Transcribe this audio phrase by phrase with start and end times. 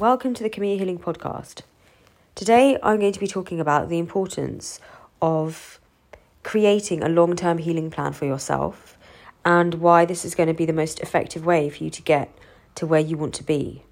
[0.00, 1.60] Welcome to the Camilla Healing Podcast.
[2.34, 4.80] Today I'm going to be talking about the importance
[5.22, 5.78] of
[6.42, 8.98] creating a long term healing plan for yourself
[9.44, 12.36] and why this is going to be the most effective way for you to get
[12.74, 13.84] to where you want to be.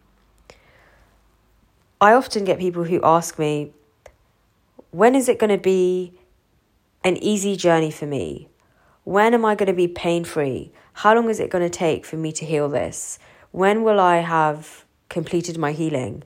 [2.01, 3.73] I often get people who ask me,
[4.91, 6.15] when is it going to be
[7.05, 8.49] an easy journey for me?
[9.05, 10.73] When am I going to be pain free?
[10.95, 13.21] How long is it going to take for me to heal this?
[13.53, 16.25] When will I have completed my healing?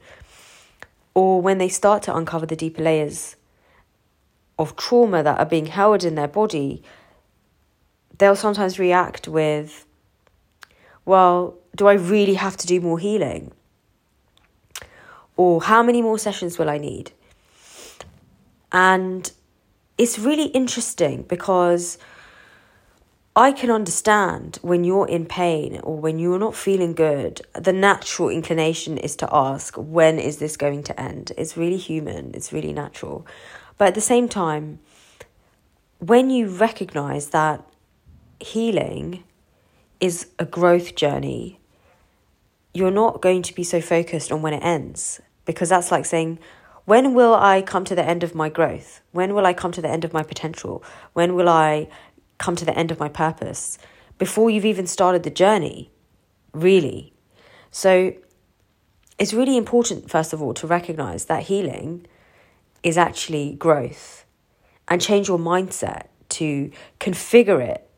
[1.12, 3.36] Or when they start to uncover the deeper layers
[4.58, 6.82] of trauma that are being held in their body,
[8.18, 9.86] they'll sometimes react with,
[11.04, 13.52] Well, do I really have to do more healing?
[15.36, 17.12] Or how many more sessions will I need?
[18.72, 19.30] And
[19.98, 21.98] it's really interesting because
[23.38, 28.30] I can understand when you're in pain or when you're not feeling good, the natural
[28.30, 31.32] inclination is to ask, when is this going to end?
[31.36, 33.27] It's really human, it's really natural.
[33.77, 34.80] But at the same time,
[35.98, 37.62] when you recognize that
[38.41, 39.22] healing
[40.00, 41.61] is a growth journey,
[42.72, 46.39] you're not going to be so focused on when it ends because that's like saying,
[46.86, 49.02] when will I come to the end of my growth?
[49.12, 50.83] When will I come to the end of my potential?
[51.14, 51.89] When will I
[52.39, 53.79] come to the end of my purpose?
[54.19, 55.91] Before you've even started the journey,
[56.53, 57.12] really.
[57.70, 58.15] So
[59.19, 62.07] it's really important, first of all, to recognize that healing
[62.83, 64.25] is actually growth
[64.89, 66.70] and change your mindset to
[67.01, 67.89] configure it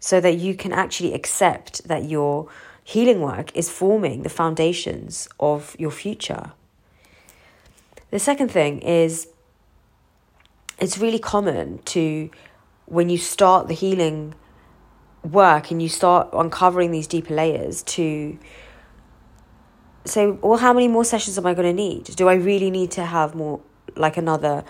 [0.00, 2.48] so that you can actually accept that your
[2.84, 6.52] healing work is forming the foundations of your future.
[8.10, 9.28] The second thing is
[10.78, 12.30] it's really common to,
[12.88, 14.34] when you start the healing
[15.22, 18.38] work and you start uncovering these deeper layers, to
[20.04, 22.04] say, well, how many more sessions am I going to need?
[22.16, 23.60] Do I really need to have more,
[23.96, 24.64] like another?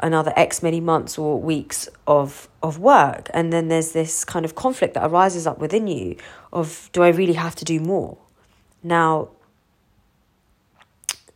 [0.00, 4.54] another x many months or weeks of of work and then there's this kind of
[4.54, 6.14] conflict that arises up within you
[6.52, 8.18] of do i really have to do more
[8.82, 9.30] now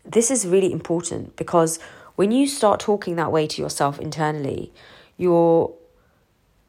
[0.05, 1.79] this is really important because
[2.17, 4.73] when you start talking that way to yourself internally,
[5.17, 5.73] you're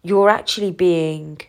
[0.03, 1.41] you're actually being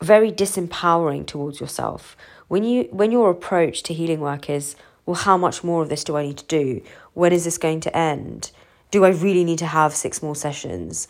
[0.00, 2.16] very disempowering towards yourself.
[2.48, 6.04] When you when your approach to healing work is, well, how much more of this
[6.04, 6.82] do I need to do?
[7.14, 8.50] When is this going to end?
[8.90, 11.08] Do I really need to have six more sessions?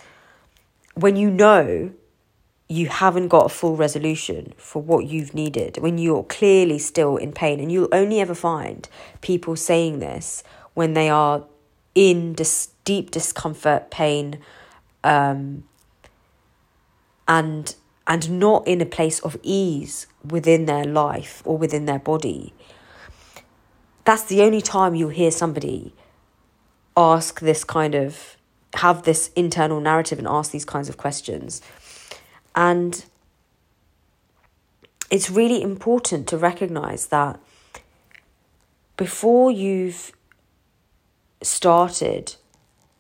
[0.95, 1.93] When you know
[2.69, 7.33] you haven't got a full resolution for what you've needed when you're clearly still in
[7.33, 7.61] pain.
[7.61, 8.89] And you'll only ever find
[9.21, 10.43] people saying this
[10.75, 11.45] when they are
[11.95, 14.39] in dis- deep discomfort, pain,
[15.05, 15.65] um,
[17.29, 17.75] and
[18.07, 22.55] and not in a place of ease within their life or within their body.
[24.05, 25.93] That's the only time you'll hear somebody
[26.97, 28.37] ask this kind of
[28.75, 31.61] have this internal narrative and ask these kinds of questions.
[32.55, 33.05] And
[35.11, 37.39] it's really important to recognize that
[38.97, 40.13] before you've
[41.43, 42.37] started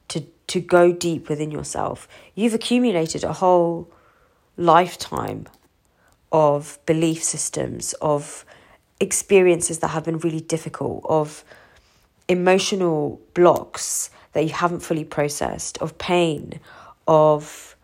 [0.08, 3.90] to, to go deep within yourself, you've accumulated a whole
[4.56, 5.46] lifetime
[6.32, 8.44] of belief systems, of
[9.00, 11.44] experiences that have been really difficult, of
[12.28, 16.60] emotional blocks that you haven't fully processed, of pain,
[17.06, 17.76] of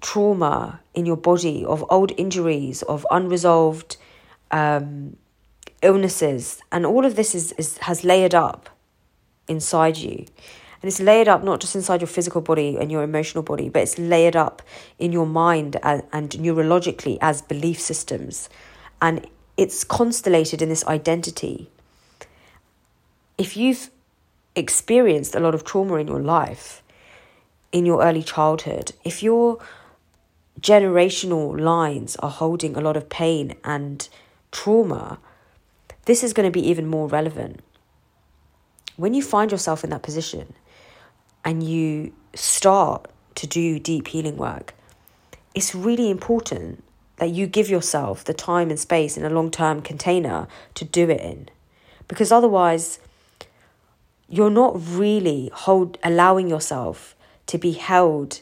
[0.00, 3.96] trauma in your body, of old injuries, of unresolved
[4.50, 5.16] um,
[5.80, 8.70] illnesses, and all of this is, is has layered up
[9.48, 10.26] inside you.
[10.82, 13.82] And it's layered up not just inside your physical body and your emotional body, but
[13.82, 14.62] it's layered up
[14.98, 18.48] in your mind and, and neurologically as belief systems.
[19.00, 21.70] And it's constellated in this identity.
[23.38, 23.90] If you've
[24.56, 26.82] experienced a lot of trauma in your life,
[27.70, 29.64] in your early childhood, if you're
[30.60, 34.08] generational lines are holding a lot of pain and
[34.50, 35.20] trauma,
[36.06, 37.60] this is going to be even more relevant.
[38.96, 40.54] When you find yourself in that position
[41.44, 44.74] and you start to do deep healing work,
[45.54, 46.82] it's really important
[47.16, 51.08] that you give yourself the time and space in a long term container to do
[51.10, 51.48] it in.
[52.08, 52.98] Because otherwise,
[54.28, 57.14] you're not really hold allowing yourself
[57.46, 58.40] to be held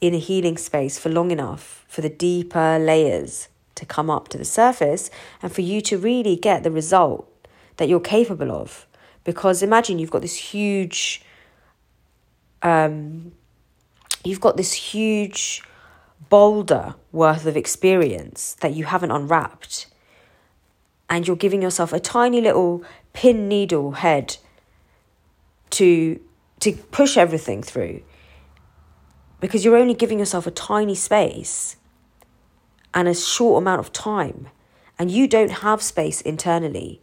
[0.00, 4.38] in a healing space for long enough for the deeper layers to come up to
[4.38, 5.10] the surface
[5.42, 7.28] and for you to really get the result
[7.76, 8.86] that you're capable of.
[9.24, 11.22] Because imagine you've got this huge,
[12.62, 13.32] um,
[14.24, 15.62] you've got this huge
[16.28, 19.86] boulder worth of experience that you haven't unwrapped.
[21.10, 22.82] and you're giving yourself a tiny little
[23.12, 24.36] pin needle head
[25.68, 26.18] to
[26.60, 28.00] to push everything through
[29.40, 31.76] because you're only giving yourself a tiny space
[32.94, 34.48] and a short amount of time
[34.98, 37.00] and you don't have space internally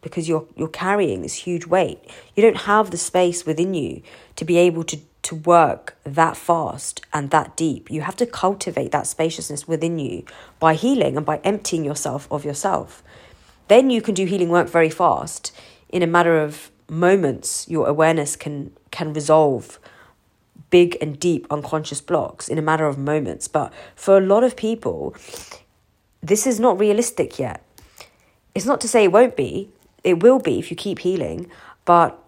[0.00, 1.98] because you're you're carrying this huge weight
[2.34, 4.02] you don't have the space within you
[4.36, 8.92] to be able to to work that fast and that deep you have to cultivate
[8.92, 10.24] that spaciousness within you
[10.58, 13.02] by healing and by emptying yourself of yourself
[13.66, 15.52] then you can do healing work very fast
[15.88, 19.78] in a matter of moments your awareness can can resolve
[20.70, 23.48] big and deep unconscious blocks in a matter of moments.
[23.48, 25.14] But for a lot of people,
[26.22, 27.64] this is not realistic yet.
[28.54, 29.70] It's not to say it won't be,
[30.08, 31.50] it will be if you keep healing,
[31.84, 32.18] but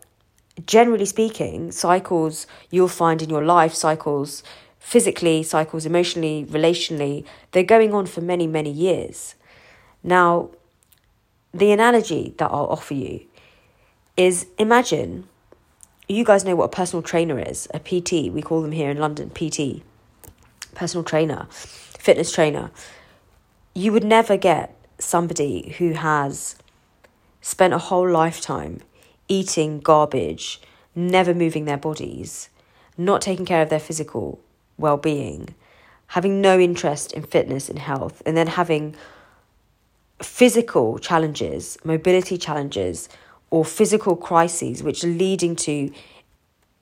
[0.66, 4.42] generally speaking, cycles you'll find in your life, cycles
[4.78, 9.34] physically, cycles emotionally, relationally, they're going on for many, many years.
[10.02, 10.50] Now,
[11.54, 13.22] the analogy that I'll offer you
[14.16, 15.26] is imagine
[16.06, 18.30] you guys know what a personal trainer is, a PT.
[18.30, 19.82] We call them here in London PT,
[20.74, 22.70] personal trainer, fitness trainer.
[23.74, 26.56] You would never get somebody who has
[27.40, 28.80] spent a whole lifetime
[29.28, 30.60] eating garbage,
[30.94, 32.48] never moving their bodies,
[32.98, 34.40] not taking care of their physical
[34.76, 35.54] well being,
[36.08, 38.94] having no interest in fitness and health, and then having
[40.22, 43.08] physical challenges, mobility challenges,
[43.50, 45.92] or physical crises, which are leading to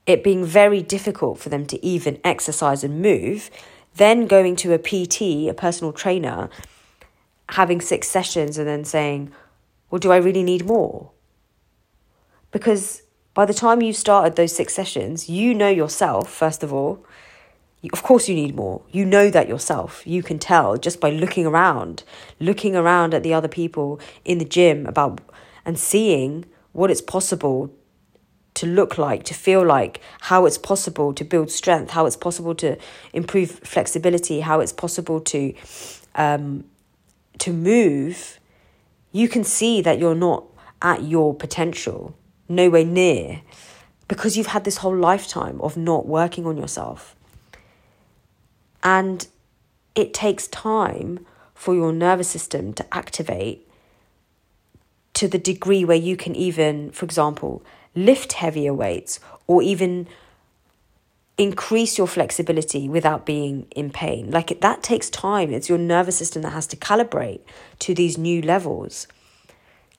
[0.06, 3.50] it being very difficult for them to even exercise and move,
[3.96, 6.49] then going to a PT, a personal trainer,
[7.50, 9.31] having six sessions and then saying,
[9.90, 11.12] Well, do I really need more?
[12.50, 13.02] Because
[13.35, 17.05] by the time you've started those six sessions, you know yourself, first of all.
[17.93, 18.82] Of course, you need more.
[18.90, 20.05] You know that yourself.
[20.05, 22.02] You can tell just by looking around,
[22.40, 25.20] looking around at the other people in the gym about
[25.64, 27.73] and seeing what it's possible
[28.55, 32.56] to look like, to feel like, how it's possible to build strength, how it's possible
[32.56, 32.76] to
[33.12, 35.55] improve flexibility, how it's possible to
[36.17, 36.64] um,
[37.38, 38.38] to move,
[39.12, 40.44] you can see that you're not
[40.82, 42.16] at your potential,
[42.49, 43.43] nowhere near,
[44.06, 47.14] because you've had this whole lifetime of not working on yourself.
[48.82, 49.26] And
[49.94, 53.69] it takes time for your nervous system to activate
[55.14, 57.62] to the degree where you can even, for example,
[57.96, 59.19] lift heavier weights
[59.49, 60.06] or even
[61.38, 64.31] increase your flexibility without being in pain.
[64.31, 65.52] Like that takes time.
[65.52, 67.40] It's your nervous system that has to calibrate
[67.79, 69.06] to these new levels.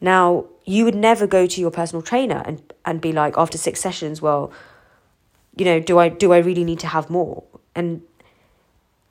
[0.01, 3.80] Now, you would never go to your personal trainer and, and be like after six
[3.80, 4.51] sessions, well,
[5.56, 7.44] you know, do I do I really need to have more?
[7.74, 8.01] And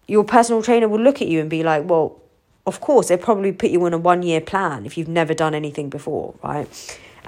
[0.06, 2.20] your personal trainer will look at you and be like, well,
[2.66, 5.54] of course, they probably put you on a one year plan if you've never done
[5.54, 6.68] anything before, right?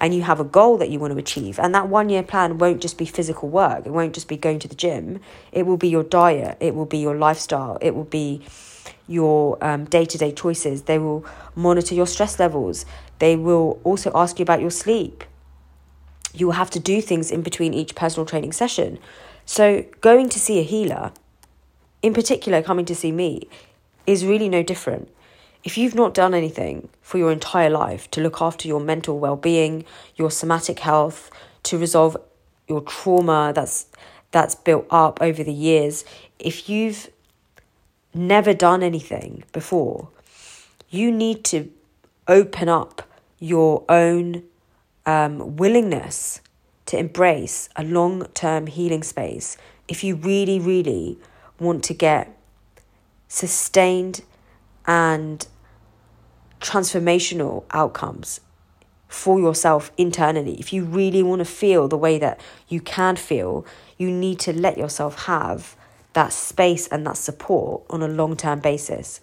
[0.01, 1.59] And you have a goal that you want to achieve.
[1.59, 4.59] And that one year plan won't just be physical work, it won't just be going
[4.61, 5.21] to the gym.
[5.53, 8.43] It will be your diet, it will be your lifestyle, it will be
[9.07, 9.59] your
[9.91, 10.83] day to day choices.
[10.83, 11.25] They will
[11.55, 12.87] monitor your stress levels,
[13.19, 15.25] they will also ask you about your sleep.
[16.33, 18.99] You will have to do things in between each personal training session.
[19.45, 21.13] So, going to see a healer,
[22.03, 23.49] in particular, coming to see me,
[24.07, 25.09] is really no different
[25.65, 29.37] if you've not done anything for your entire life to look after your mental well
[29.37, 29.85] being,
[30.17, 31.31] your somatic health,
[31.65, 32.17] to resolve
[32.69, 33.87] your trauma that's
[34.31, 36.05] that's built up over the years,
[36.39, 37.11] if you've
[38.15, 40.09] never done anything before,
[40.89, 41.71] you need to
[42.29, 43.03] open up
[43.39, 44.45] your own
[45.05, 46.41] um, willingness
[46.87, 49.57] to embrace a long term healing space
[49.89, 51.19] if you really, really
[51.59, 52.37] want to get
[53.29, 54.23] sustained
[54.91, 55.47] and
[56.61, 58.41] transformational outcomes
[59.07, 60.59] for yourself internally.
[60.59, 63.65] If you really want to feel the way that you can feel,
[63.99, 65.77] you need to let yourself have
[66.15, 69.21] that space and that support on a long term basis.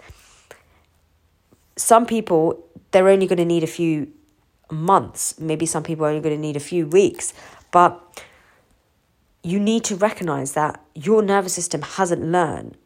[1.76, 4.10] Some people, they're only going to need a few
[4.72, 7.34] months, maybe some people are only going to need a few weeks,
[7.72, 8.24] but
[9.44, 12.78] you need to recognize that your nervous system hasn't learned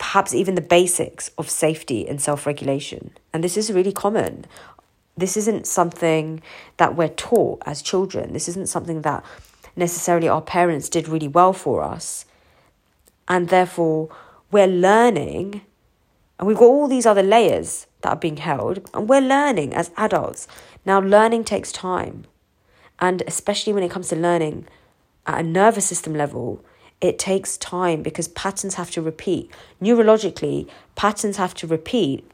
[0.00, 3.12] perhaps even the basics of safety and self regulation.
[3.32, 4.46] And this is really common.
[5.16, 6.42] This isn't something
[6.78, 8.32] that we're taught as children.
[8.32, 9.22] This isn't something that
[9.76, 12.24] necessarily our parents did really well for us.
[13.28, 14.08] And therefore,
[14.50, 15.60] we're learning,
[16.38, 19.90] and we've got all these other layers that are being held, and we're learning as
[19.98, 20.48] adults.
[20.86, 22.24] Now, learning takes time.
[22.98, 24.66] And especially when it comes to learning
[25.26, 26.64] at a nervous system level,
[27.00, 29.50] it takes time because patterns have to repeat.
[29.80, 32.28] Neurologically, patterns have to repeat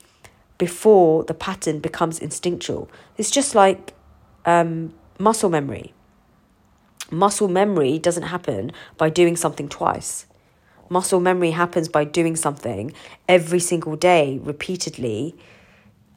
[0.59, 2.91] before the pattern becomes instinctual.
[3.17, 3.95] It's just like
[4.45, 5.93] um, muscle memory.
[7.11, 10.27] Muscle memory doesn't happen by doing something twice.
[10.89, 12.93] Muscle memory happens by doing something
[13.29, 15.35] every single day, repeatedly,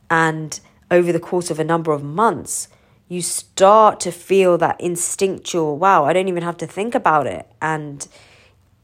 [0.10, 0.60] and
[0.91, 2.68] over the course of a number of months,
[3.08, 7.48] you start to feel that instinctual wow, I don't even have to think about it.
[7.62, 8.08] And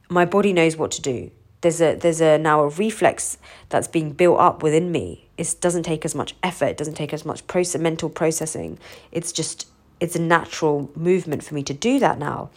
[0.10, 1.32] my body knows what to do.
[1.62, 3.38] There's a there's a now a reflex
[3.70, 5.28] that's being built up within me.
[5.38, 8.78] It doesn't take as much effort, it doesn't take as much process, mental processing.
[9.12, 9.68] It's just
[10.00, 12.50] it's a natural movement for me to do that now.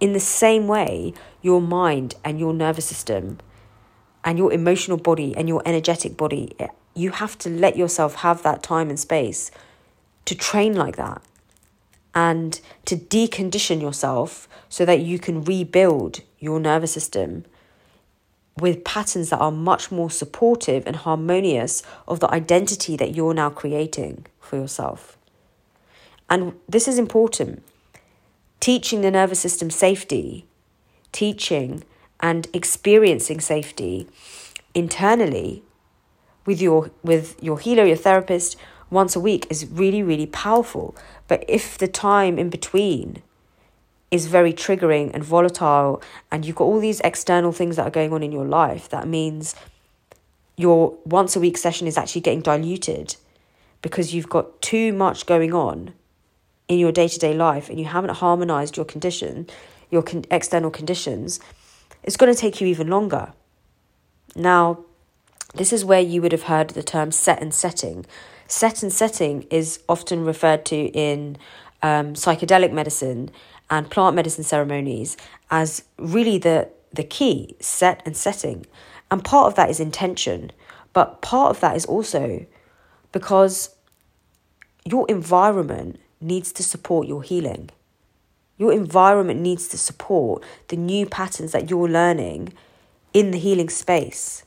[0.00, 3.38] In the same way, your mind and your nervous system
[4.24, 8.42] and your emotional body and your energetic body, eh, you have to let yourself have
[8.42, 9.50] that time and space
[10.24, 11.22] to train like that
[12.14, 17.44] and to decondition yourself so that you can rebuild your nervous system
[18.58, 23.50] with patterns that are much more supportive and harmonious of the identity that you're now
[23.50, 25.16] creating for yourself.
[26.28, 27.62] And this is important.
[28.58, 30.46] Teaching the nervous system safety,
[31.12, 31.84] teaching
[32.20, 34.06] and experiencing safety
[34.74, 35.62] internally
[36.44, 38.56] with your with your healer, your therapist,
[38.90, 40.94] once a week is really, really powerful.
[41.28, 43.22] But if the time in between
[44.10, 48.12] is very triggering and volatile, and you've got all these external things that are going
[48.12, 49.54] on in your life, that means
[50.56, 53.16] your once a week session is actually getting diluted
[53.82, 55.94] because you've got too much going on
[56.68, 59.46] in your day to day life and you haven't harmonized your condition,
[59.90, 61.40] your con- external conditions,
[62.02, 63.32] it's going to take you even longer.
[64.36, 64.84] Now,
[65.54, 68.06] this is where you would have heard the term set and setting.
[68.46, 71.36] Set and setting is often referred to in
[71.82, 73.30] um, psychedelic medicine
[73.70, 75.16] and plant medicine ceremonies
[75.50, 78.66] as really the, the key set and setting.
[79.10, 80.52] And part of that is intention,
[80.92, 82.44] but part of that is also
[83.12, 83.74] because
[84.84, 87.70] your environment needs to support your healing.
[88.58, 92.52] Your environment needs to support the new patterns that you're learning
[93.14, 94.44] in the healing space.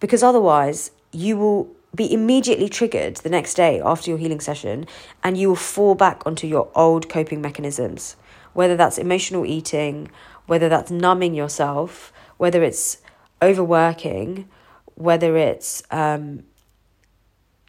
[0.00, 4.86] Because otherwise, you will be immediately triggered the next day after your healing session
[5.24, 8.16] and you will fall back onto your old coping mechanisms,
[8.52, 10.10] whether that's emotional eating,
[10.46, 12.98] whether that's numbing yourself, whether it's
[13.42, 14.48] overworking,
[14.94, 16.42] whether it's um,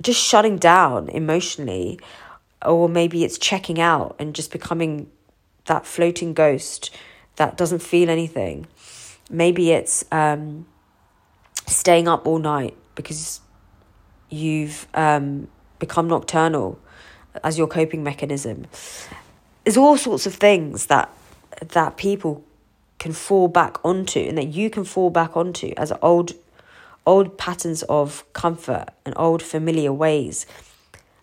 [0.01, 1.99] just shutting down emotionally
[2.65, 5.09] or maybe it's checking out and just becoming
[5.65, 6.91] that floating ghost
[7.37, 8.67] that doesn't feel anything.
[9.29, 10.65] Maybe it's um,
[11.67, 13.39] staying up all night because
[14.29, 15.47] you've um,
[15.79, 16.79] become nocturnal
[17.43, 18.65] as your coping mechanism.
[19.63, 21.09] There's all sorts of things that
[21.71, 22.43] that people
[22.99, 26.33] can fall back onto and that you can fall back onto as old
[27.05, 30.45] old patterns of comfort and old familiar ways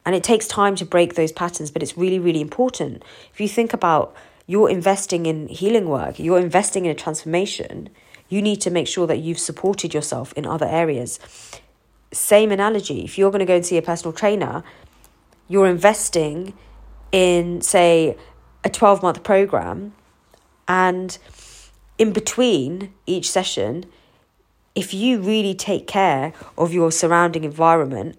[0.06, 3.02] and it takes time to break those patterns, but it's really, really important.
[3.34, 4.14] If you think about
[4.46, 7.88] you're investing in healing work, you're investing in a transformation,
[8.28, 11.18] you need to make sure that you've supported yourself in other areas.
[12.12, 14.62] Same analogy, if you're going to go and see a personal trainer,
[15.48, 16.54] you're investing
[17.12, 18.16] in, say,
[18.64, 19.94] a 12 month program,
[20.68, 21.18] and
[21.98, 23.84] in between each session,
[24.74, 28.18] if you really take care of your surrounding environment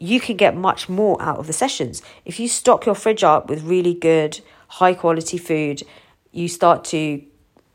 [0.00, 2.02] you can get much more out of the sessions.
[2.24, 5.82] If you stock your fridge up with really good, high quality food,
[6.30, 7.22] you start to,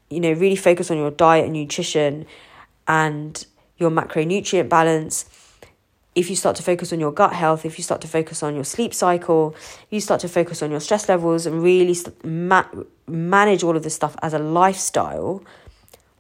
[0.10, 2.26] you know, really focus on your diet and nutrition
[2.88, 3.46] and
[3.78, 5.26] your macronutrient balance.
[6.16, 8.54] If you start to focus on your gut health, if you start to focus on
[8.54, 9.56] your sleep cycle,
[9.90, 12.68] you start to focus on your stress levels and really ma-
[13.08, 15.44] manage all of this stuff as a lifestyle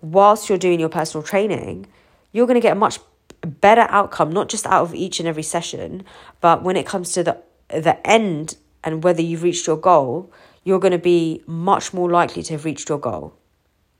[0.03, 1.87] whilst you're doing your personal training,
[2.31, 2.99] you're going to get a much
[3.41, 6.03] better outcome, not just out of each and every session,
[6.41, 10.31] but when it comes to the the end and whether you've reached your goal,
[10.63, 13.33] you're going to be much more likely to have reached your goal.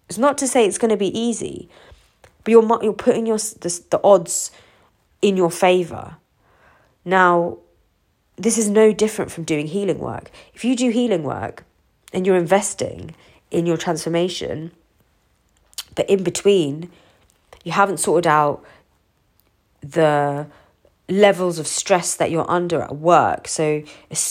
[0.09, 1.69] It's not to say it's going to be easy,
[2.43, 4.51] but you're you're putting your the, the odds
[5.23, 6.17] in your favor.
[7.05, 7.57] Now,
[8.35, 10.29] this is no different from doing healing work.
[10.53, 11.63] If you do healing work
[12.11, 13.15] and you're investing
[13.49, 14.71] in your transformation,
[15.95, 16.91] but in between,
[17.63, 18.63] you haven't sorted out
[19.81, 20.45] the
[21.07, 23.47] levels of stress that you're under at work.
[23.47, 23.83] So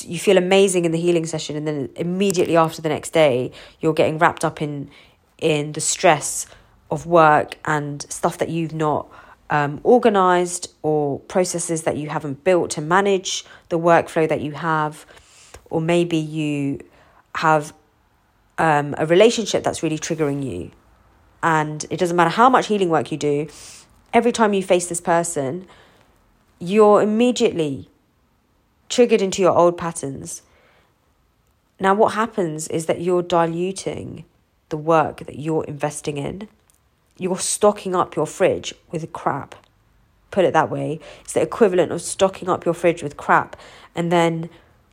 [0.03, 3.95] you feel amazing in the healing session, and then immediately after the next day, you're
[3.95, 4.91] getting wrapped up in
[5.39, 6.47] in the stress
[6.91, 9.09] of work and stuff that you've not
[9.53, 15.05] um, organized or processes that you haven't built to manage the workflow that you have,
[15.69, 16.81] or maybe you
[17.35, 17.75] have
[18.57, 20.71] um, a relationship that's really triggering you.
[21.43, 23.47] And it doesn't matter how much healing work you do,
[24.15, 25.67] every time you face this person,
[26.59, 27.91] you're immediately
[28.89, 30.41] triggered into your old patterns.
[31.79, 34.25] Now, what happens is that you're diluting
[34.71, 36.49] the work that you're investing in.
[37.19, 39.55] You're stocking up your fridge with crap.
[40.31, 40.99] Put it that way.
[41.21, 43.57] It's the equivalent of stocking up your fridge with crap.
[43.95, 44.49] And then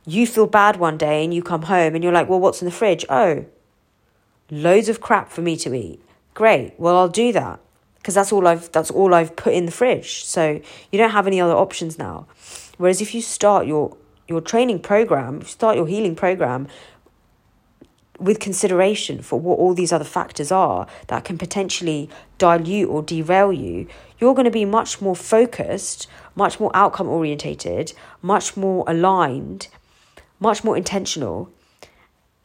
[0.06, 2.66] you feel bad one day and you come home and you're like, well, what's in
[2.66, 3.04] the fridge?
[3.08, 3.46] Oh,
[4.50, 6.00] loads of crap for me to eat.
[6.34, 6.74] Great.
[6.78, 7.60] Well, I'll do that
[7.96, 10.24] because that's all I've that's all I've put in the fridge.
[10.24, 10.60] So
[10.90, 12.26] you don't have any other options now.
[12.78, 13.96] Whereas if you start your
[14.28, 16.68] your training program, start your healing program
[18.20, 22.08] with consideration for what all these other factors are that can potentially
[22.38, 27.92] dilute or derail you, you're going to be much more focused, much more outcome orientated,
[28.22, 29.68] much more aligned,
[30.38, 31.50] much more intentional,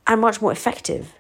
[0.08, 1.14] and much more effective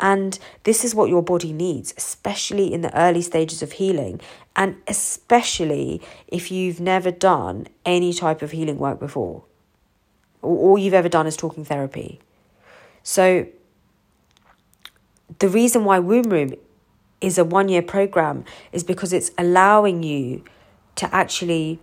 [0.00, 4.20] and this is what your body needs, especially in the early stages of healing,
[4.54, 9.44] and especially if you've never done any type of healing work before,
[10.42, 12.20] or all you've ever done is talking therapy.
[13.06, 13.46] So,
[15.38, 16.54] the reason why Womb Room
[17.20, 20.42] is a one year program is because it's allowing you
[20.96, 21.78] to actually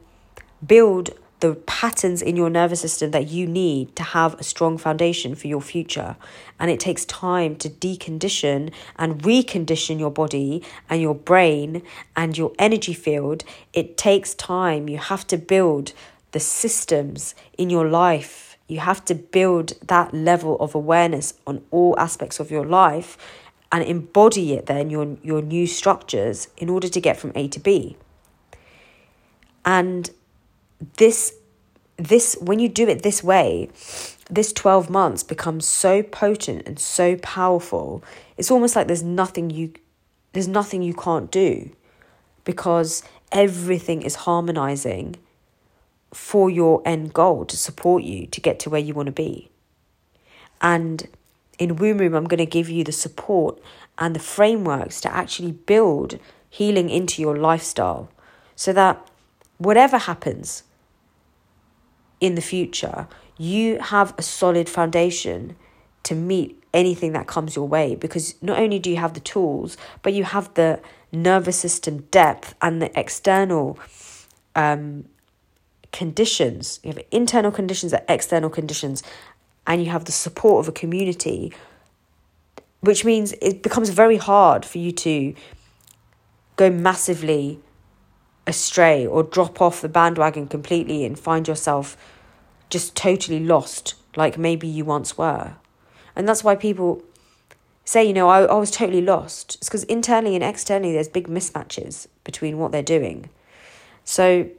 [0.68, 5.34] build the patterns in your nervous system that you need to have a strong foundation
[5.34, 6.18] for your future.
[6.60, 11.84] And it takes time to decondition and recondition your body and your brain
[12.18, 13.46] and your energy field.
[13.72, 14.90] It takes time.
[14.90, 15.94] You have to build
[16.34, 18.53] the systems in your life.
[18.68, 23.18] You have to build that level of awareness on all aspects of your life
[23.72, 27.60] and embody it then your your new structures in order to get from A to
[27.60, 27.98] B.
[29.66, 30.10] And
[30.98, 31.34] this
[31.98, 33.70] this when you do it this way
[34.30, 38.04] this 12 months becomes so potent and so powerful
[38.36, 39.72] it's almost like there's nothing you
[40.34, 41.70] there's nothing you can't do
[42.44, 45.16] because everything is harmonizing
[46.14, 49.50] for your end goal to support you to get to where you want to be.
[50.62, 51.08] And
[51.60, 53.62] in womb room i'm going to give you the support
[54.00, 56.18] and the frameworks to actually build
[56.50, 58.10] healing into your lifestyle
[58.56, 59.08] so that
[59.58, 60.64] whatever happens
[62.20, 63.08] in the future,
[63.38, 65.56] you have a solid foundation
[66.04, 69.78] to meet anything that comes your way because not only do you have the tools,
[70.02, 70.80] but you have the
[71.12, 73.78] nervous system depth and the external
[74.56, 75.06] um,
[75.94, 76.82] conditions.
[76.84, 79.02] You have internal conditions and external conditions,
[79.66, 81.54] and you have the support of a community,
[82.82, 85.34] which means it becomes very hard for you to
[86.58, 87.60] go massively
[88.46, 91.96] astray or drop off the bandwagon completely and find yourself
[92.70, 95.56] just totally lost like maybe you once were.
[96.16, 97.02] And that's why people
[97.86, 99.56] say, you know, I, I was totally lost.
[99.56, 103.30] It's because internally and externally there's big mismatches between what they're doing.
[104.04, 104.50] So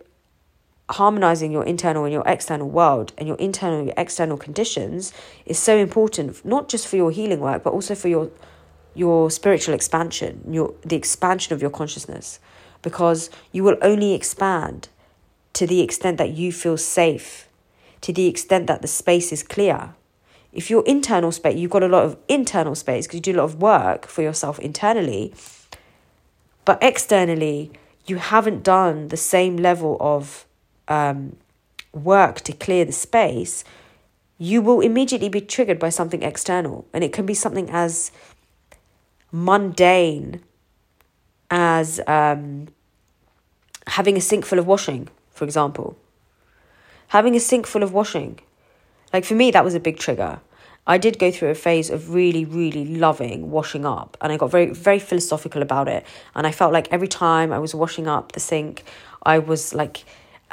[0.90, 5.12] harmonizing your internal and your external world and your internal and your external conditions
[5.47, 8.31] is so important not just for your healing work but also for your
[8.94, 12.38] your spiritual expansion your the expansion of your consciousness
[12.85, 14.88] because you will only expand
[15.55, 17.49] to the extent that you feel safe,
[18.03, 19.94] to the extent that the space is clear.
[20.53, 23.38] If your internal space, you've got a lot of internal space because you do a
[23.38, 25.35] lot of work for yourself internally,
[26.64, 27.73] but externally,
[28.07, 30.44] you haven't done the same level of
[30.88, 31.37] um,
[31.92, 33.64] work to clear the space,
[34.38, 36.87] you will immediately be triggered by something external.
[36.92, 38.11] And it can be something as
[39.31, 40.40] mundane
[41.51, 42.68] as um,
[43.87, 45.97] having a sink full of washing, for example.
[47.09, 48.40] Having a sink full of washing.
[49.12, 50.40] Like for me, that was a big trigger.
[50.87, 54.51] I did go through a phase of really, really loving washing up, and I got
[54.51, 56.05] very, very philosophical about it.
[56.35, 58.85] And I felt like every time I was washing up the sink,
[59.23, 60.05] I was like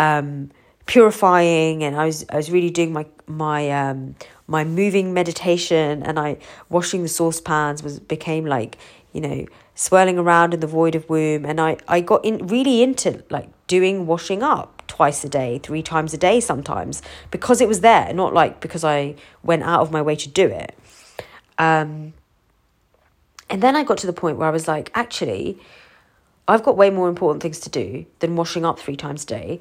[0.02, 0.52] um,
[0.86, 4.16] purifying, and I was, I was really doing my my um,
[4.48, 6.38] my moving meditation, and I
[6.70, 8.78] washing the saucepans was became like
[9.14, 12.84] you know swirling around in the void of womb and I, I got in really
[12.84, 17.68] into like doing washing up twice a day three times a day sometimes because it
[17.68, 20.78] was there not like because i went out of my way to do it.
[21.58, 22.14] Um,
[23.50, 25.58] and then i got to the point where i was like actually
[26.48, 29.60] i've got way more important things to do than washing up three times a day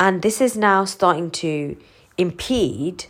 [0.00, 1.76] and this is now starting to
[2.18, 3.04] impede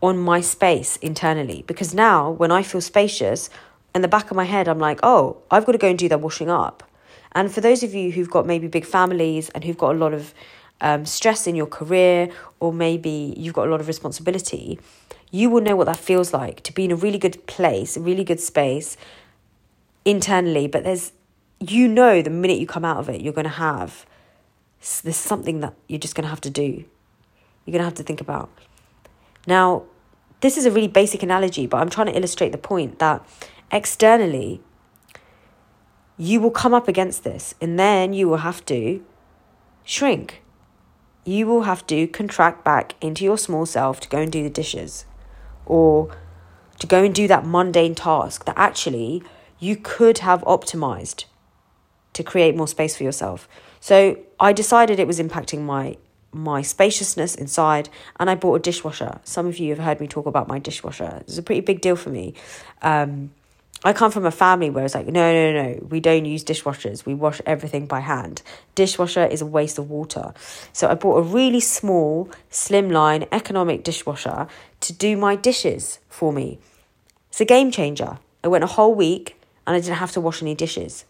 [0.00, 3.50] on my space internally because now when i feel spacious
[3.94, 6.08] in the back of my head, I'm like, oh, I've got to go and do
[6.08, 6.82] that washing up.
[7.32, 10.14] And for those of you who've got maybe big families and who've got a lot
[10.14, 10.34] of
[10.80, 14.78] um, stress in your career, or maybe you've got a lot of responsibility,
[15.30, 18.00] you will know what that feels like to be in a really good place, a
[18.00, 18.96] really good space
[20.04, 20.66] internally.
[20.66, 21.12] But there's,
[21.60, 24.04] you know, the minute you come out of it, you're going to have
[25.04, 26.84] there's something that you're just going to have to do.
[27.64, 28.50] You're going to have to think about.
[29.46, 29.84] Now,
[30.40, 33.24] this is a really basic analogy, but I'm trying to illustrate the point that
[33.70, 34.60] externally,
[36.16, 39.04] you will come up against this, and then you will have to
[39.84, 40.42] shrink.
[41.24, 44.50] You will have to contract back into your small self to go and do the
[44.50, 45.06] dishes
[45.64, 46.14] or
[46.80, 49.22] to go and do that mundane task that actually
[49.60, 51.26] you could have optimized
[52.12, 53.48] to create more space for yourself.
[53.82, 55.96] So I decided it was impacting my
[56.34, 59.20] my spaciousness inside and I bought a dishwasher.
[59.22, 61.18] Some of you have heard me talk about my dishwasher.
[61.22, 62.32] It's a pretty big deal for me.
[62.80, 63.32] Um,
[63.84, 67.04] I come from a family where it's like, no, no, no, we don't use dishwashers.
[67.04, 68.40] We wash everything by hand.
[68.76, 70.32] Dishwasher is a waste of water.
[70.72, 74.46] So I bought a really small, slimline, economic dishwasher
[74.80, 76.60] to do my dishes for me.
[77.28, 78.18] It's a game changer.
[78.42, 81.04] I went a whole week and I didn't have to wash any dishes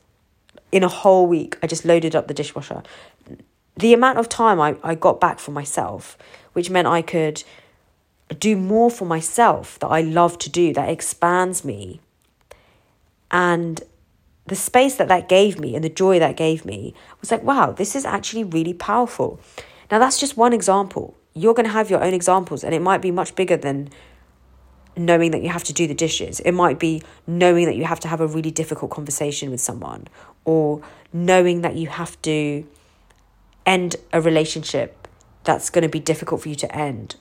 [0.73, 2.83] in a whole week, I just loaded up the dishwasher.
[3.77, 6.19] The amount of time I, I got back for myself,
[6.55, 7.45] which meant I could
[8.39, 12.01] do more for myself that I love to do, that expands me.
[13.31, 13.83] And
[14.47, 17.73] the space that that gave me and the joy that gave me was like, wow,
[17.73, 19.41] this is actually really powerful.
[19.91, 21.15] Now, that's just one example.
[21.35, 23.91] You're going to have your own examples, and it might be much bigger than
[24.97, 26.41] knowing that you have to do the dishes.
[26.41, 30.09] It might be knowing that you have to have a really difficult conversation with someone
[30.45, 32.67] or knowing that you have to
[33.65, 35.09] end a relationship
[35.45, 37.17] that's going to be difficult for you to end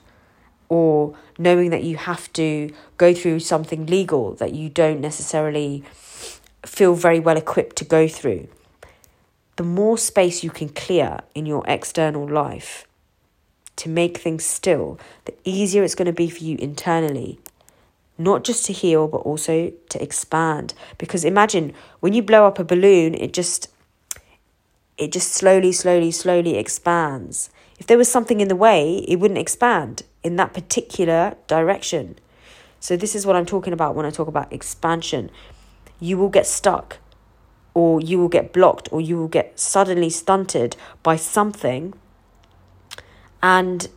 [0.72, 5.84] or knowing that you have to go through something legal that you don't necessarily
[6.64, 8.48] feel very well equipped to go through.
[9.56, 12.86] The more space you can clear in your external life
[13.76, 17.38] to make things still, the easier it's going to be for you internally
[18.22, 20.74] not just to heal, but also to expand.
[20.98, 23.68] Because imagine when you blow up a balloon, it just
[24.98, 27.50] it just slowly, slowly, slowly expands.
[27.78, 32.18] If there was something in the way, it wouldn't expand in that particular direction.
[32.78, 35.30] So this is what I'm talking about when I talk about expansion.
[35.98, 36.98] You will get stuck
[37.74, 41.94] or you will get blocked or you will get suddenly stunted by something
[43.42, 43.88] and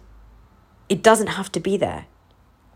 [0.88, 2.06] it doesn't have to be there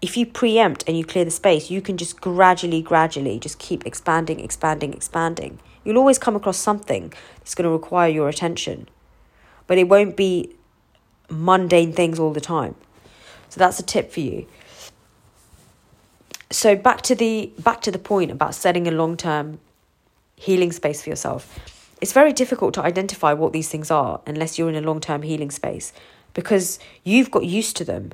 [0.01, 3.85] if you preempt and you clear the space, you can just gradually, gradually just keep
[3.85, 5.59] expanding, expanding, expanding.
[5.83, 8.87] You'll always come across something that's going to require your attention,
[9.67, 10.55] but it won't be
[11.29, 12.75] mundane things all the time.
[13.49, 14.47] So that's a tip for you.
[16.51, 19.59] So back to the back to the point about setting a long-term
[20.35, 21.59] healing space for yourself.
[22.01, 25.51] It's very difficult to identify what these things are unless you're in a long-term healing
[25.51, 25.91] space
[26.33, 28.13] because you've got used to them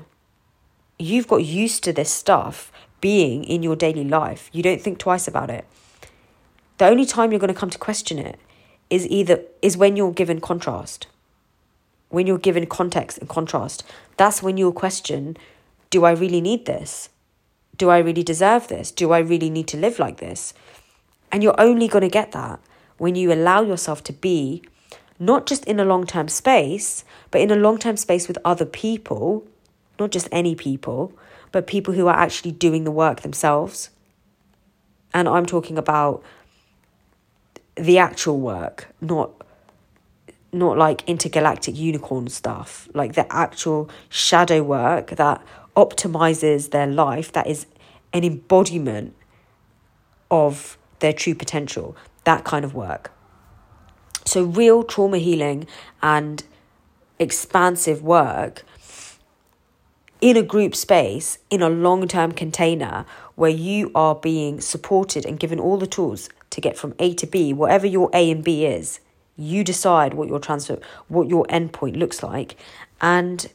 [0.98, 4.50] you've got used to this stuff being in your daily life.
[4.52, 5.66] You don't think twice about it.
[6.78, 8.40] The only time you're going to come to question it
[8.90, 11.08] is either is when you're given contrast.
[12.10, 13.84] When you're given context and contrast,
[14.18, 15.38] that's when you'll question,
[15.90, 17.10] do I really need this?
[17.78, 18.92] Do I really deserve this?
[18.92, 20.54] Do I really need to live like this?
[21.32, 22.60] And you're only going to get that
[22.98, 24.62] when you allow yourself to be
[25.20, 28.66] not just in a long term space, but in a long term space with other
[28.66, 29.46] people
[30.00, 31.14] not just any people,
[31.52, 33.90] but people who are actually doing the work themselves.
[35.14, 36.24] And I'm talking about
[37.76, 39.32] the actual work, not
[40.52, 45.42] not like intergalactic unicorn stuff, like the actual shadow work that
[45.76, 47.66] optimizes their life, that is
[48.14, 49.14] an embodiment
[50.32, 53.12] of their true potential, that kind of work.
[54.26, 55.68] So, real trauma healing
[56.02, 56.44] and
[57.20, 58.64] expansive work
[60.26, 65.40] in a group space, in a long term container where you are being supported and
[65.40, 68.66] given all the tools to get from A to B, whatever your A and B
[68.66, 69.00] is,
[69.38, 72.56] you decide what your transfer, what your endpoint looks like.
[73.00, 73.52] And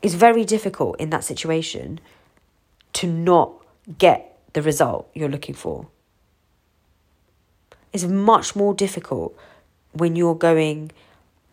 [0.00, 2.00] it's very difficult in that situation
[2.94, 3.52] to not
[3.98, 5.88] get the result you're looking for.
[7.92, 9.36] It's much more difficult
[9.92, 10.90] when you're going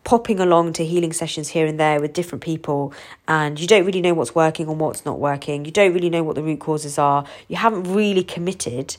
[0.06, 2.94] popping along to healing sessions here and there with different people
[3.26, 5.64] and you don't really know what's working and what's not working.
[5.64, 7.26] You don't really know what the root causes are.
[7.48, 8.96] You haven't really committed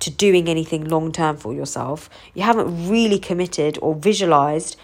[0.00, 2.10] to doing anything long term for yourself.
[2.34, 4.76] You haven't really committed or visualized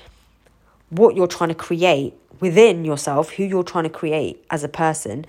[0.90, 5.26] what you're trying to create within yourself, who you're trying to create as a person,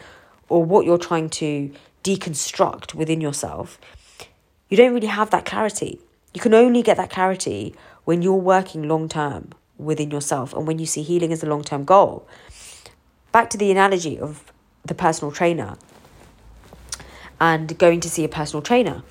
[0.47, 1.71] or what you're trying to
[2.03, 3.79] deconstruct within yourself.
[4.69, 5.99] You don't really have that clarity.
[6.35, 7.73] You can only get that clarity
[8.03, 11.63] when you're working long term within yourself and when you see healing as a long
[11.63, 12.27] term goal.
[13.31, 14.51] Back to the analogy of
[14.85, 15.77] the personal trainer
[17.39, 19.03] and going to see a personal trainer.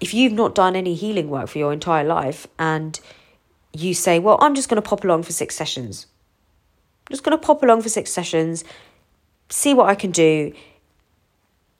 [0.00, 2.98] If you've not done any healing work for your entire life and
[3.72, 6.06] you say, Well, I'm just going to pop along for six sessions.
[7.06, 8.64] I'm just going to pop along for six sessions,
[9.48, 10.52] see what I can do.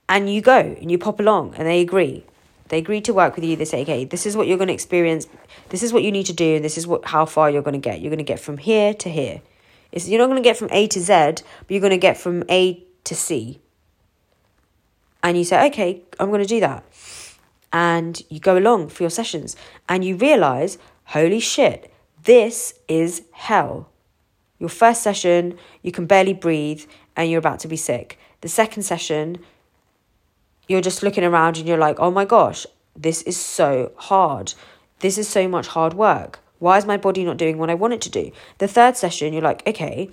[0.09, 2.24] And you go and you pop along and they agree.
[2.68, 3.57] They agree to work with you.
[3.57, 5.26] They say, okay, this is what you're going to experience.
[5.68, 6.57] This is what you need to do.
[6.57, 8.00] And this is what how far you're going to get.
[8.00, 9.40] You're going to get from here to here.
[9.92, 12.16] It's, you're not going to get from A to Z, but you're going to get
[12.16, 13.61] from A to C.
[15.22, 16.85] And you say, okay, I'm going to do that.
[17.72, 19.57] And you go along for your sessions
[19.88, 21.92] and you realize, holy shit,
[22.24, 23.90] this is hell.
[24.59, 26.85] Your first session, you can barely breathe
[27.16, 28.18] and you're about to be sick.
[28.40, 29.38] The second session,
[30.68, 34.55] you're just looking around and you're like, oh my gosh, this is so hard.
[35.00, 36.40] This is so much hard work.
[36.59, 38.33] Why is my body not doing what I want it to do?
[38.59, 40.11] The third session, you're like, okay,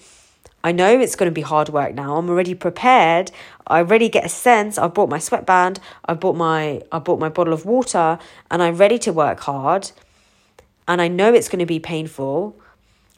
[0.63, 2.17] I know it's going to be hard work now.
[2.17, 3.31] I'm already prepared.
[3.67, 4.77] I already get a sense.
[4.77, 5.79] I've bought my sweatband.
[6.05, 8.17] I've bought my I bought my bottle of water,
[8.49, 9.91] and I'm ready to work hard.
[10.87, 12.55] And I know it's going to be painful,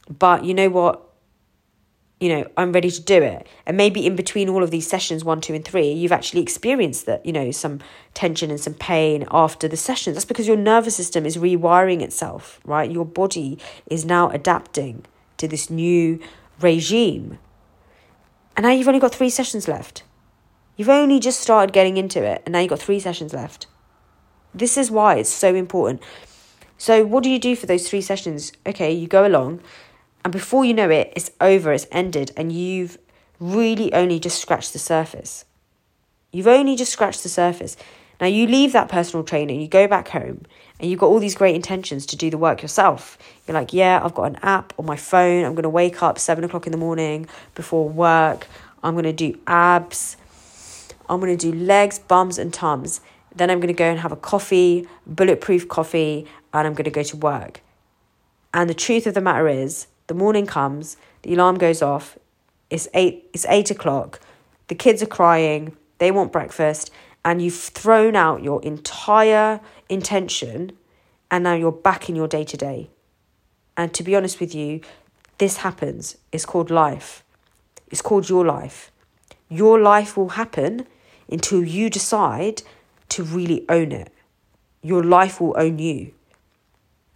[0.08, 1.05] but you know what?
[2.19, 3.47] You know, I'm ready to do it.
[3.65, 7.06] And maybe in between all of these sessions, one, two, and three, you've actually experienced
[7.08, 7.80] that, you know, some
[8.13, 10.15] tension and some pain after the sessions.
[10.15, 12.89] That's because your nervous system is rewiring itself, right?
[12.89, 15.06] Your body is now adapting
[15.38, 16.19] to this new
[16.62, 17.38] regime.
[18.56, 20.04] And now you've only got three sessions left.
[20.78, 23.67] You've only just started getting into it, and now you've got three sessions left.
[24.54, 26.01] This is why it's so important.
[26.78, 28.51] So, what do you do for those three sessions?
[28.65, 29.62] Okay, you go along
[30.26, 32.98] and before you know it, it's over, it's ended, and you've
[33.40, 35.46] really only just scratched the surface.
[36.32, 37.78] You've only just scratched the surface.
[38.20, 40.42] Now you leave that personal trainer, you go back home,
[40.80, 43.20] and you've got all these great intentions to do the work yourself.
[43.46, 45.46] You're like, yeah, I've got an app on my phone.
[45.46, 48.48] I'm going to wake up seven o'clock in the morning before work.
[48.82, 50.18] I'm going to do abs.
[51.08, 53.00] I'm going to do legs, bums, and tums.
[53.36, 56.90] Then I'm going to go and have a coffee, bulletproof coffee, and I'm going to
[56.90, 57.62] go to work.
[58.56, 62.18] And the truth of the matter is, the morning comes, the alarm goes off,
[62.70, 64.20] it's eight it's eight o'clock,
[64.68, 66.91] the kids are crying, they want breakfast,
[67.24, 70.72] and you've thrown out your entire intention
[71.32, 72.89] and now you're back in your day to day.
[73.76, 74.82] And to be honest with you,
[75.38, 76.18] this happens.
[76.32, 77.24] It's called life.
[77.91, 78.91] It's called your life.
[79.50, 80.88] Your life will happen
[81.30, 82.62] until you decide
[83.10, 84.12] to really own it.
[84.82, 86.13] Your life will own you.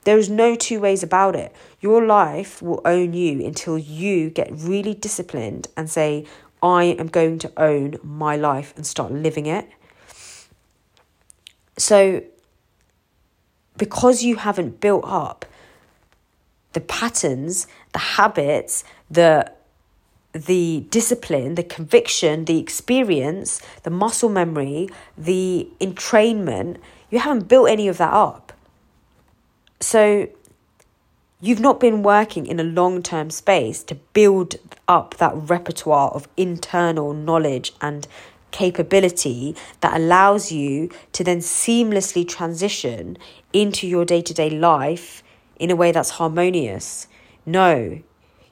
[0.04, 1.54] There is no two ways about it.
[1.82, 6.26] Your life will own you until you get really disciplined and say,
[6.62, 9.68] I am going to own my life and start living it.
[11.78, 12.24] So,
[13.78, 15.46] because you haven't built up
[16.74, 19.52] the patterns, the habits, the
[20.32, 26.78] the discipline, the conviction, the experience, the muscle memory, the entrainment,
[27.10, 28.49] you haven't built any of that up.
[29.82, 30.28] So
[31.40, 34.56] you've not been working in a long term space to build
[34.88, 38.06] up that repertoire of internal knowledge and
[38.52, 43.18] capability that allows you to then seamlessly transition
[43.54, 45.24] into your day to day life
[45.58, 47.08] in a way that's harmonious.
[47.46, 48.02] No,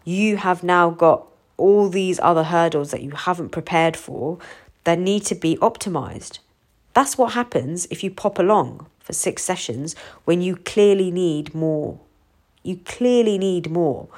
[0.06, 4.38] you have now got all these other hurdles that you haven't prepared for
[4.86, 6.40] that need to be optimized.
[6.94, 11.98] That's what happens if you pop along for six sessions when you clearly need more.
[12.62, 14.10] You clearly need more.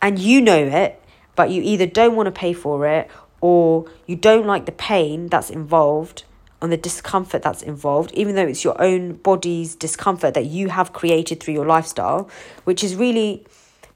[0.00, 1.02] And you know it,
[1.34, 5.26] but you either don't want to pay for it or you don't like the pain
[5.26, 6.22] that's involved
[6.60, 10.92] and the discomfort that's involved, even though it's your own body's discomfort that you have
[10.92, 12.30] created through your lifestyle,
[12.62, 13.44] which is really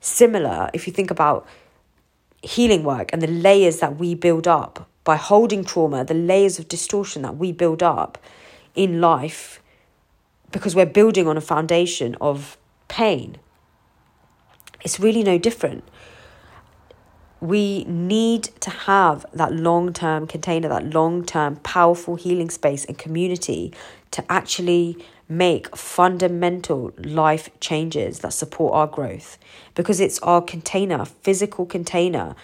[0.01, 1.47] similar if you think about
[2.43, 6.67] healing work and the layers that we build up by holding trauma, the layers of
[6.67, 8.19] distortion that we build up
[8.77, 9.61] in life
[10.53, 12.57] because we're building on a foundation of
[12.89, 13.39] pain.
[14.83, 15.85] It's really no different.
[17.41, 22.97] We need to have that long term container, that long term powerful healing space and
[22.97, 23.73] community
[24.13, 29.39] to actually make fundamental life changes that support our growth
[29.75, 32.37] because it's our container, physical container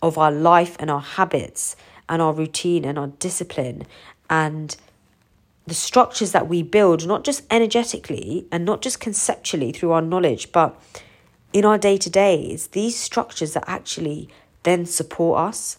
[0.00, 1.74] of our life and our habits
[2.08, 3.84] and our routine and our discipline
[4.28, 4.76] and
[5.70, 10.50] the structures that we build, not just energetically and not just conceptually through our knowledge,
[10.50, 10.76] but
[11.52, 14.28] in our day to days, these structures that actually
[14.64, 15.78] then support us.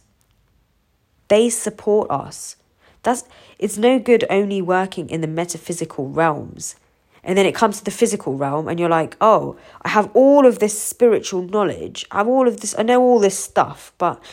[1.27, 2.55] They support us.
[3.03, 3.25] That's
[3.59, 6.77] it's no good only working in the metaphysical realms.
[7.21, 10.45] And then it comes to the physical realm, and you're like, oh, I have all
[10.45, 12.05] of this spiritual knowledge.
[12.11, 14.23] I have all of this, I know all this stuff, but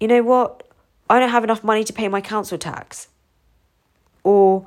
[0.00, 0.64] you know what?
[1.08, 3.08] I don't have enough money to pay my council tax
[4.24, 4.66] or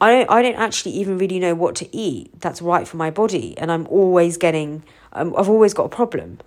[0.00, 3.10] I don't I don't actually even really know what to eat that's right for my
[3.10, 4.82] body and I'm always getting
[5.12, 6.38] um, I've always got a problem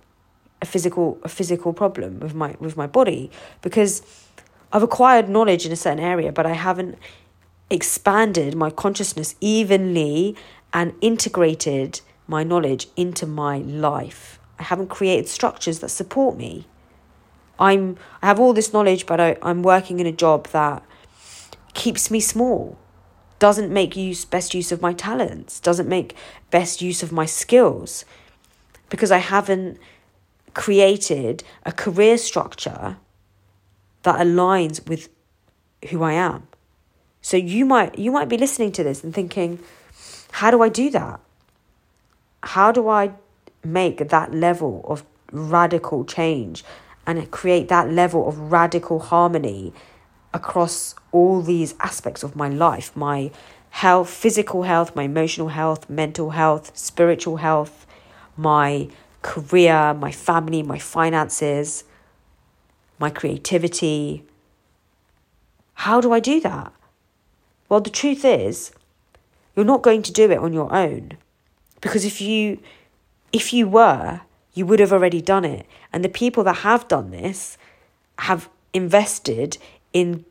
[0.60, 3.30] a physical a physical problem with my with my body
[3.62, 4.02] because
[4.72, 6.98] I've acquired knowledge in a certain area but I haven't
[7.70, 10.36] expanded my consciousness evenly
[10.72, 14.38] and integrated my knowledge into my life.
[14.58, 16.66] I haven't created structures that support me.
[17.58, 20.82] I'm I have all this knowledge but I, I'm working in a job that
[21.76, 22.76] keeps me small
[23.38, 26.16] doesn't make use best use of my talents, doesn't make
[26.50, 28.04] best use of my skills
[28.88, 29.78] because I haven't
[30.54, 32.96] created a career structure
[34.02, 35.10] that aligns with
[35.90, 36.48] who I am.
[37.20, 39.58] So you might you might be listening to this and thinking,
[40.32, 41.20] how do I do that?
[42.42, 43.12] How do I
[43.64, 46.64] make that level of radical change
[47.06, 49.72] and create that level of radical harmony
[50.36, 53.30] across all these aspects of my life my
[53.70, 57.86] health, physical health, my emotional health, mental health, spiritual health,
[58.36, 58.88] my
[59.22, 61.84] career, my family, my finances,
[62.98, 64.24] my creativity.
[65.84, 66.72] How do I do that?
[67.68, 68.72] Well, the truth is,
[69.54, 71.12] you're not going to do it on your own.
[71.80, 72.60] Because if you
[73.32, 74.20] if you were,
[74.54, 75.66] you would have already done it.
[75.92, 77.58] And the people that have done this
[78.20, 79.58] have invested
[79.96, 80.26] in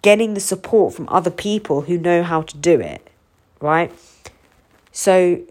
[0.00, 3.06] getting the support from other people who know how to do it,
[3.60, 3.92] right?
[4.90, 5.42] So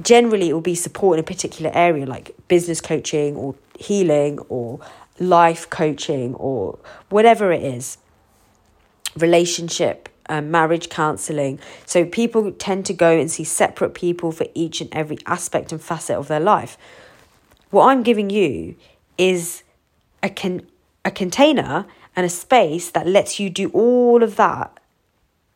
[0.00, 4.80] generally it will be support in a particular area like business coaching or healing or
[5.18, 6.78] life coaching or
[7.10, 7.98] whatever it is.
[9.14, 11.58] Relationship um, marriage counseling.
[11.84, 15.82] So people tend to go and see separate people for each and every aspect and
[15.82, 16.78] facet of their life.
[17.68, 18.76] What I'm giving you
[19.18, 19.62] is
[20.22, 20.66] a con-
[21.04, 21.86] a container
[22.18, 24.80] and a space that lets you do all of that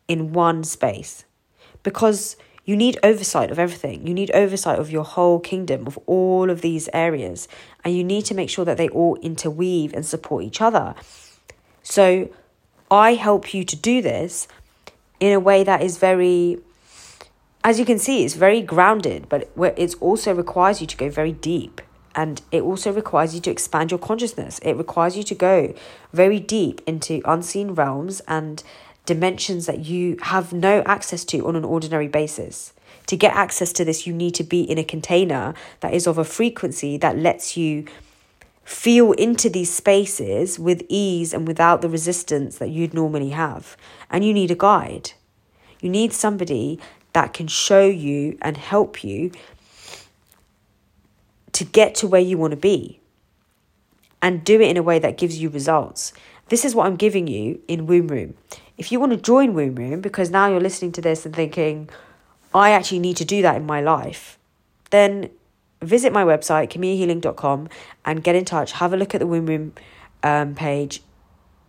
[0.07, 1.25] in one space
[1.83, 4.07] because you need oversight of everything.
[4.07, 7.48] You need oversight of your whole kingdom, of all of these areas,
[7.85, 10.94] and you need to make sure that they all interweave and support each other.
[11.83, 12.31] So,
[12.92, 14.46] I help you to do this
[15.18, 16.59] in a way that is very,
[17.64, 21.33] as you can see, it's very grounded, but it also requires you to go very
[21.33, 21.81] deep
[22.14, 24.59] and it also requires you to expand your consciousness.
[24.61, 25.75] It requires you to go
[26.12, 28.62] very deep into unseen realms and
[29.07, 32.72] dimensions that you have no access to on an ordinary basis.
[33.07, 36.18] To get access to this, you need to be in a container that is of
[36.18, 37.87] a frequency that lets you
[38.64, 43.77] feel into these spaces with ease and without the resistance that you'd normally have.
[44.09, 45.12] And you need a guide.
[45.81, 46.79] You need somebody
[47.12, 49.33] that can show you and help you
[51.53, 53.01] to get to where you want to be
[54.21, 56.12] and do it in a way that gives you results.
[56.49, 58.35] This is what I'm giving you in Womb Room.
[58.79, 61.88] If you want to join Womb Room, because now you're listening to this and thinking,
[62.55, 64.38] I actually need to do that in my life,
[64.91, 65.31] then
[65.81, 67.69] visit my website, CamilleHealing.com,
[68.05, 68.73] and get in touch.
[68.73, 69.73] Have a look at the Womb Room
[70.23, 71.03] um, page,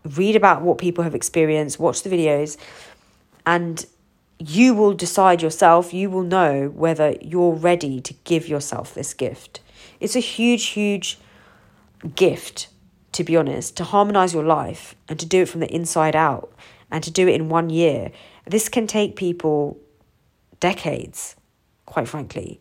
[0.04, 2.58] read about what people have experienced, watch the videos,
[3.46, 3.86] and
[4.40, 9.62] you will decide yourself, you will know whether you're ready to give yourself this gift.
[10.04, 11.18] It's a huge, huge
[12.14, 12.68] gift,
[13.14, 16.52] to be honest, to harmonize your life and to do it from the inside out
[16.92, 18.12] and to do it in one year.
[18.46, 19.80] This can take people
[20.60, 21.38] decades,
[21.86, 22.60] quite frankly,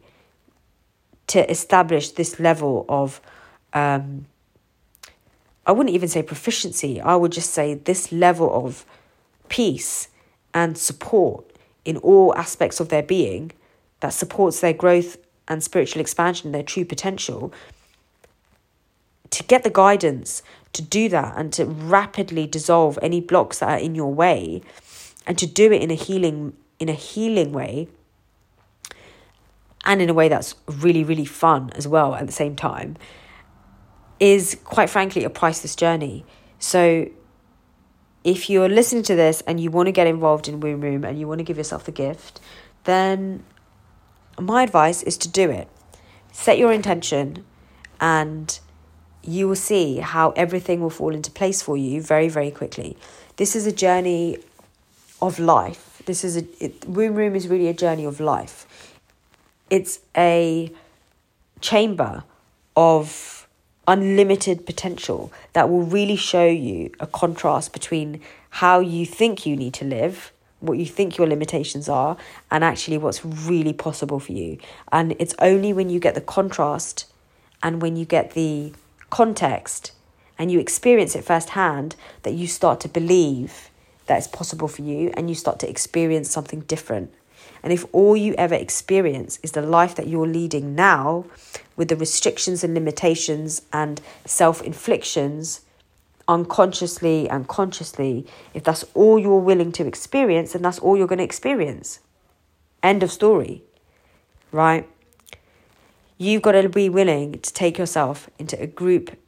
[1.27, 3.21] to establish this level of,
[3.73, 4.27] um,
[5.67, 8.87] I wouldn't even say proficiency, I would just say this level of
[9.49, 10.07] peace
[10.55, 11.45] and support
[11.85, 13.51] in all aspects of their being
[13.99, 15.17] that supports their growth
[15.53, 17.53] and spiritual expansion, their true potential,
[19.31, 23.83] to get the guidance to do that and to rapidly dissolve any blocks that are
[23.83, 24.63] in your way
[25.27, 27.89] and to do it in a healing in a healing way
[29.85, 32.97] and in a way that's really really fun as well at the same time
[34.19, 36.25] is quite frankly a priceless journey.
[36.61, 37.11] So
[38.23, 41.19] if you're listening to this and you want to get involved in womb room and
[41.19, 42.41] you want to give yourself the gift
[42.85, 43.43] then
[44.41, 45.69] my advice is to do it.
[46.33, 47.45] Set your intention
[48.01, 48.59] and
[49.23, 52.97] you will see how everything will fall into place for you very, very quickly.
[53.37, 54.39] This is a journey
[55.21, 56.03] of life.
[56.07, 58.67] This is a it, womb room is really a journey of life.
[59.71, 60.73] It's a
[61.61, 62.25] chamber
[62.77, 63.47] of
[63.87, 68.21] unlimited potential that will really show you a contrast between
[68.51, 72.17] how you think you need to live what you think your limitations are
[72.51, 74.59] and actually what's really possible for you.
[74.91, 77.07] And it's only when you get the contrast
[77.63, 78.73] and when you get the
[79.11, 79.93] context
[80.39, 83.71] and you experience it firsthand that you start to believe
[84.07, 87.13] that it's possible for you and you start to experience something different.
[87.63, 91.27] And if all you ever experience is the life that you're leading now,
[91.77, 95.63] with the restrictions and limitations and self inflictions,
[96.29, 101.19] unconsciously and consciously, if that's all you're willing to experience, then that's all you're going
[101.19, 102.01] to experience.
[102.83, 103.63] End of story.
[104.51, 104.89] Right?
[106.19, 109.19] You've got to be willing to take yourself into a group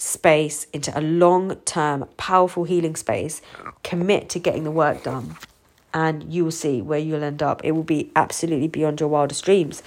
[0.00, 3.42] space, into a long term, powerful healing space,
[3.82, 5.36] commit to getting the work done,
[5.92, 7.60] and you will see where you'll end up.
[7.64, 9.82] It will be absolutely beyond your wildest dreams.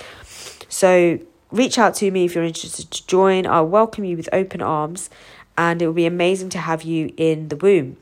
[0.69, 1.19] So,
[1.51, 3.45] reach out to me if you're interested to join.
[3.47, 5.09] I'll welcome you with open arms,
[5.57, 7.97] and it will be amazing to have you in the womb.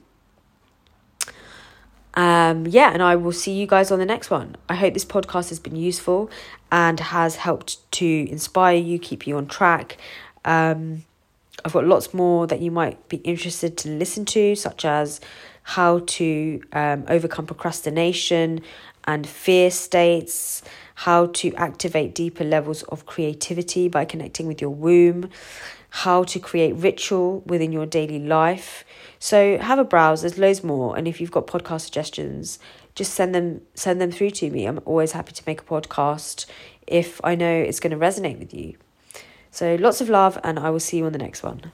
[2.13, 4.57] Um, yeah, and I will see you guys on the next one.
[4.67, 6.29] I hope this podcast has been useful
[6.71, 9.97] and has helped to inspire you, keep you on track.
[10.43, 11.05] Um,
[11.63, 15.21] I've got lots more that you might be interested to listen to, such as
[15.63, 18.61] how to um, overcome procrastination
[19.05, 20.63] and fear states,
[20.95, 25.29] how to activate deeper levels of creativity by connecting with your womb,
[25.91, 28.85] how to create ritual within your daily life.
[29.19, 30.97] So have a browse, there's loads more.
[30.97, 32.59] And if you've got podcast suggestions,
[32.95, 34.65] just send them send them through to me.
[34.65, 36.45] I'm always happy to make a podcast
[36.87, 38.77] if I know it's going to resonate with you.
[39.51, 41.71] So lots of love, and I will see you on the next one.